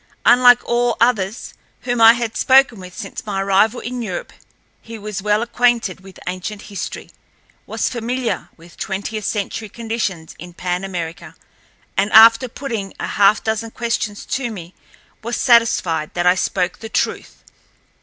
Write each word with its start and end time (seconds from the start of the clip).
Unlike 0.25 0.63
all 0.65 0.97
others 0.99 1.53
whom 1.81 2.01
I 2.01 2.13
had 2.13 2.35
spoken 2.35 2.79
with 2.79 2.97
since 2.97 3.23
my 3.23 3.39
arrival 3.39 3.81
in 3.81 4.01
Europe, 4.01 4.33
he 4.81 4.97
was 4.97 5.21
well 5.21 5.43
acquainted 5.43 5.99
with 5.99 6.19
ancient 6.25 6.63
history—was 6.63 7.87
familiar 7.87 8.49
with 8.57 8.77
twentieth 8.77 9.25
century 9.25 9.69
conditions 9.69 10.33
in 10.39 10.53
Pan 10.55 10.83
America, 10.83 11.35
and 11.95 12.11
after 12.13 12.47
putting 12.47 12.95
a 12.99 13.05
half 13.09 13.43
dozen 13.43 13.69
questions 13.69 14.25
to 14.25 14.49
me 14.49 14.73
was 15.21 15.37
satisfied 15.37 16.15
that 16.15 16.25
I 16.25 16.33
spoke 16.33 16.79
the 16.79 16.89
truth. 16.89 17.43